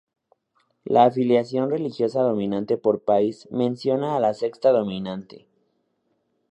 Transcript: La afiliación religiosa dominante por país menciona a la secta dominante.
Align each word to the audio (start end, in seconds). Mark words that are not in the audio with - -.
La 0.83 1.03
afiliación 1.05 1.69
religiosa 1.69 2.21
dominante 2.21 2.75
por 2.75 3.03
país 3.03 3.47
menciona 3.51 4.17
a 4.17 4.19
la 4.19 4.33
secta 4.33 4.71
dominante. 4.71 5.45